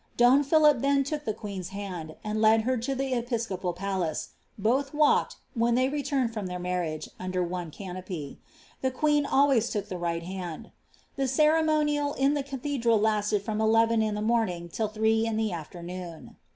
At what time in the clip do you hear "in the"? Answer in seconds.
12.17-12.41, 15.27-15.51